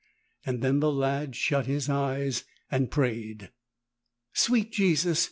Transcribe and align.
Then 0.47 0.79
the 0.79 0.91
lad 0.91 1.35
shut 1.35 1.67
his 1.67 1.87
eyes 1.87 2.43
and 2.71 2.89
prayed. 2.89 3.51
"Sweet 4.33 4.71
Jesus 4.71 5.19